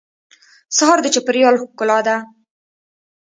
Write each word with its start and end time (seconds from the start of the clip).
سهار 0.77 0.99
د 1.01 1.07
چاپېریال 1.13 1.55
ښکلا 1.61 1.99
ده. 2.07 2.15